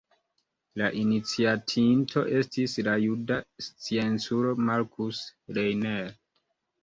La 0.81 0.85
iniciatinto 0.99 2.23
estis 2.39 2.73
la 2.87 2.95
juda 3.03 3.37
scienculo 3.65 4.55
Markus 4.71 5.19
Reiner. 5.59 6.09